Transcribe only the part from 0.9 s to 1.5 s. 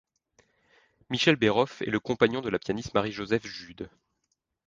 Michel